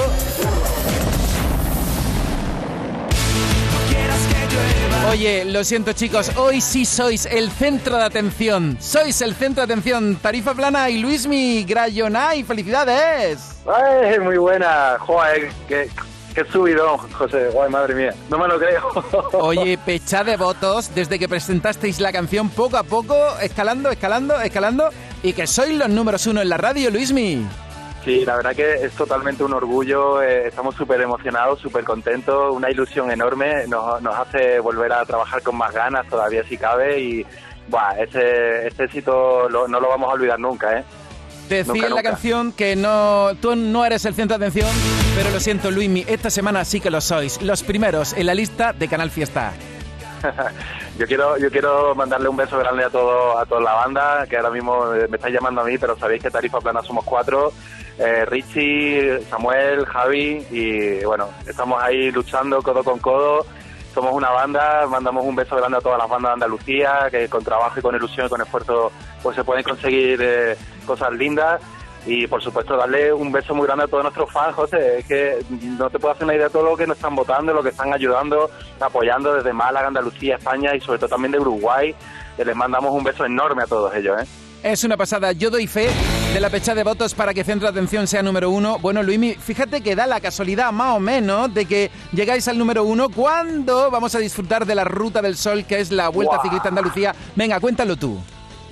[5.09, 8.77] Oye, lo siento chicos, hoy sí sois el centro de atención.
[8.79, 10.15] Sois el centro de atención.
[10.15, 13.61] Tarifa Plana y Luismi Grayonay, felicidades.
[13.67, 15.89] Ay, muy buena, joder, qué,
[16.33, 18.81] qué subidón, José, guay, madre mía, no me lo creo.
[19.33, 24.89] Oye, pecha de votos desde que presentasteis la canción poco a poco, escalando, escalando, escalando,
[25.23, 27.45] y que sois los números uno en la radio, Luismi.
[28.03, 32.71] Sí, la verdad que es totalmente un orgullo, eh, estamos súper emocionados, súper contentos, una
[32.71, 37.25] ilusión enorme, nos, nos hace volver a trabajar con más ganas todavía si cabe y,
[37.67, 40.83] buah, ese, ese éxito lo- no lo vamos a olvidar nunca, ¿eh?
[41.57, 42.09] Decía Nunca, en la nunca.
[42.11, 44.69] canción que no, tú no eres el centro de atención,
[45.15, 47.41] pero lo siento, Luismi, esta semana sí que lo sois.
[47.41, 49.53] Los primeros en la lista de Canal Fiesta.
[50.97, 54.37] Yo quiero, yo quiero mandarle un beso grande a todo, a toda la banda, que
[54.37, 57.51] ahora mismo eh, me estáis llamando a mí, pero sabéis que Tarifa Plana somos cuatro.
[57.97, 63.45] Eh, Richie, Samuel, Javi, y bueno, estamos ahí luchando codo con codo.
[63.95, 67.43] Somos una banda, mandamos un beso grande a todas las bandas de Andalucía, que con
[67.43, 68.91] trabajo y con ilusión y con esfuerzo
[69.23, 71.61] pues se pueden conseguir eh, cosas lindas.
[72.05, 74.99] Y por supuesto darle un beso muy grande a todos nuestros fans, José.
[74.99, 75.45] Es que
[75.77, 77.69] no te puedo hacer una idea de todo lo que nos están votando, lo que
[77.69, 81.93] están ayudando, apoyando desde Málaga, Andalucía, España y sobre todo también de Uruguay.
[82.35, 84.25] Que les mandamos un beso enorme a todos ellos, ¿eh?
[84.63, 85.31] Es una pasada.
[85.31, 85.89] Yo doy fe
[86.33, 88.77] de la pecha de votos para que Centro de Atención sea número uno.
[88.79, 92.83] Bueno, Luismi, fíjate que da la casualidad más o menos de que llegáis al número
[92.83, 96.43] uno cuando vamos a disfrutar de la Ruta del Sol, que es la Vuelta Guau.
[96.43, 97.15] Ciclista Andalucía.
[97.35, 98.19] Venga, cuéntalo tú.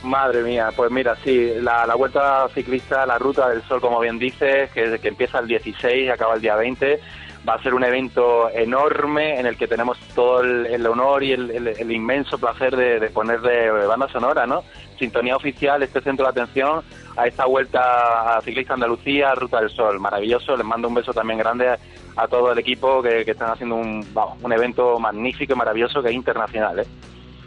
[0.01, 4.17] Madre mía, pues mira, sí, la, la vuelta ciclista, la ruta del sol, como bien
[4.17, 7.01] dices, que, que empieza el 16 y acaba el día 20,
[7.47, 11.33] va a ser un evento enorme en el que tenemos todo el, el honor y
[11.33, 14.63] el, el- inmenso placer de, de poner de banda sonora, ¿no?
[14.97, 16.81] Sintonía oficial, este centro de atención
[17.17, 21.39] a esta vuelta a ciclista Andalucía, Ruta del Sol, maravilloso, les mando un beso también
[21.39, 21.75] grande
[22.15, 24.05] a, todo el equipo que, que están haciendo un,
[24.41, 26.85] un evento magnífico y maravilloso que es internacional, ¿eh?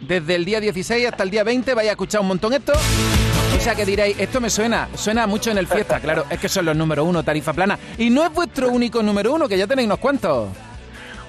[0.02, 2.72] Desde el día 16 hasta el día 20 vais a escuchar un montón esto.
[2.72, 6.48] O sea que diréis, esto me suena, suena mucho en el fiesta, claro, es que
[6.48, 7.78] son los número uno, tarifa plana.
[7.98, 10.48] Y no es vuestro único número uno, que ya tenéis unos cuantos.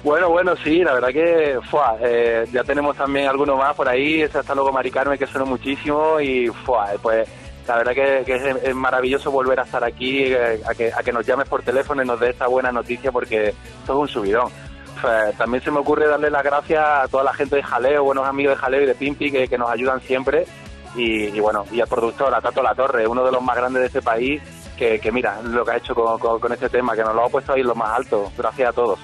[0.02, 4.22] Bueno, bueno, sí, la verdad que fuá, eh, ya tenemos también algunos más por ahí,
[4.22, 7.26] ese hasta luego Mari Carmen que suena muchísimo y fuá, pues
[7.66, 11.24] la verdad que, es, maravilloso volver a estar aquí, eh, a, que, a que nos
[11.24, 14.50] llames por teléfono y nos dé esta buena noticia porque esto es un subidón.
[15.00, 18.26] Pues, también se me ocurre darle las gracias a toda la gente de Jaleo, buenos
[18.26, 20.46] amigos de Jaleo y de Pimpi que, que nos ayudan siempre
[20.96, 23.80] y, y bueno, y al productor, a Tato La Torre, uno de los más grandes
[23.80, 24.40] de este país,
[24.78, 27.24] que, que mira lo que ha hecho con, con- con este tema, que nos lo
[27.24, 28.30] ha puesto ahí en lo más alto.
[28.38, 28.98] Gracias a todos.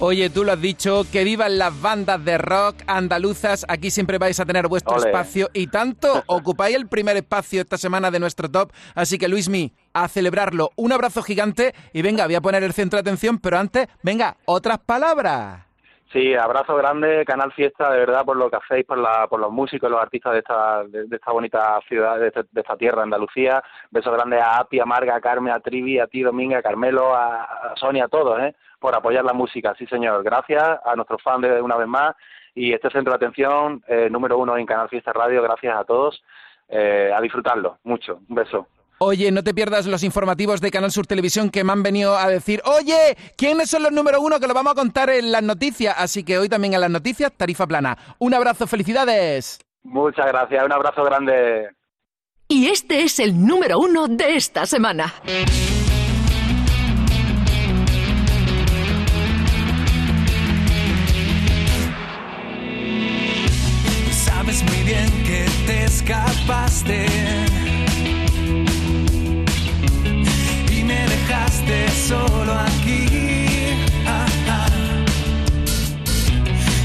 [0.00, 3.64] Oye, tú lo has dicho, que vivan las bandas de rock andaluzas.
[3.68, 8.10] Aquí siempre vais a tener vuestro espacio y tanto ocupáis el primer espacio esta semana
[8.10, 8.72] de nuestro top.
[8.96, 10.70] Así que, Luismi, a celebrarlo.
[10.76, 14.36] Un abrazo gigante y venga, voy a poner el centro de atención, pero antes, venga,
[14.44, 15.60] otras palabras.
[16.12, 19.50] Sí, abrazo grande, Canal Fiesta, de verdad, por lo que hacéis, por, la, por los
[19.50, 23.60] músicos, los artistas de esta, de, esta bonita ciudad, de, este- de esta tierra, Andalucía.
[23.90, 27.12] Beso grande a Api, a Marga, a Carmen, a Trivi, a ti, Dominga, a Carmelo,
[27.16, 28.54] a, a Sonia, a todos, ¿eh?
[28.78, 29.74] por apoyar la música.
[29.76, 30.22] Sí, señor.
[30.22, 32.14] Gracias a nuestros fans de una vez más.
[32.54, 36.22] Y este centro de atención, eh, número uno en Canal Fiesta Radio, gracias a todos.
[36.68, 38.20] Eh, a disfrutarlo, mucho.
[38.28, 38.68] Un beso.
[39.06, 42.26] Oye, no te pierdas los informativos de Canal Sur Televisión que me han venido a
[42.26, 44.40] decir, oye, ¿quiénes son los número uno?
[44.40, 45.94] Que lo vamos a contar en las noticias.
[45.98, 47.98] Así que hoy también en las noticias, tarifa plana.
[48.18, 49.60] Un abrazo, felicidades.
[49.82, 51.68] Muchas gracias, un abrazo grande.
[52.48, 55.12] Y este es el número uno de esta semana.
[64.12, 67.06] Sabes muy bien que te escapaste
[72.08, 73.06] solo aquí.
[74.06, 74.68] Ah, ah.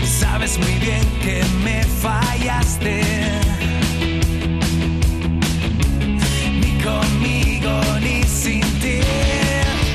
[0.06, 3.02] Sabes muy bien que me fallaste.
[6.62, 9.00] Ni conmigo ni sin ti.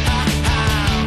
[0.07, 1.05] Ah, ah.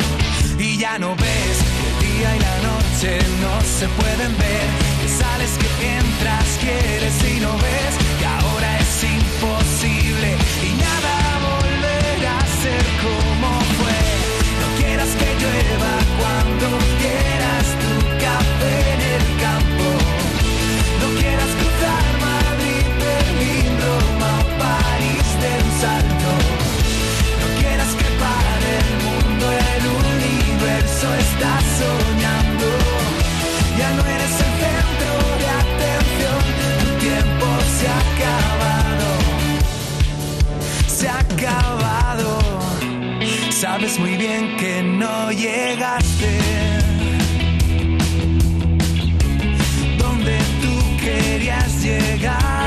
[0.59, 4.67] Y ya no ves que el día y la noche no se pueden ver.
[5.01, 8.06] Que sales, que entras, quieres y no ves.
[43.59, 46.37] Sabes muy bien que no llegaste.
[49.97, 52.66] Donde tú querías llegar.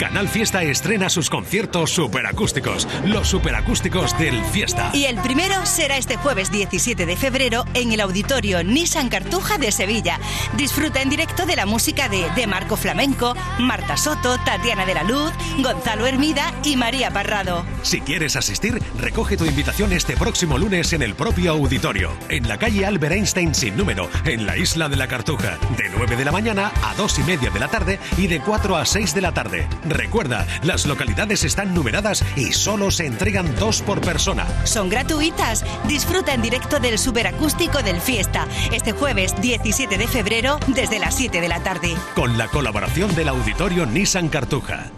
[0.00, 4.90] Canal Fiesta estrena sus conciertos superacústicos, los superacústicos del Fiesta.
[4.94, 9.70] Y el primero será este jueves 17 de febrero en el auditorio Nissan Cartuja de
[9.70, 10.18] Sevilla.
[10.56, 15.02] Disfruta en directo de la música de De Marco Flamenco, Marta Soto, Tatiana de la
[15.02, 17.66] Luz, Gonzalo Hermida y María Parrado.
[17.82, 22.56] Si quieres asistir, recoge tu invitación este próximo lunes en el propio auditorio, en la
[22.56, 26.32] calle Albert Einstein sin número, en la isla de la Cartuja, de 9 de la
[26.32, 29.34] mañana a 2 y media de la tarde y de 4 a 6 de la
[29.34, 29.68] tarde.
[29.90, 34.46] Recuerda, las localidades están numeradas y solo se entregan dos por persona.
[34.64, 35.64] Son gratuitas.
[35.88, 41.40] Disfruta en directo del superacústico del Fiesta, este jueves 17 de febrero desde las 7
[41.40, 41.94] de la tarde.
[42.14, 44.90] Con la colaboración del auditorio Nissan Cartuja.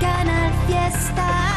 [0.00, 1.55] Canal Fiesta.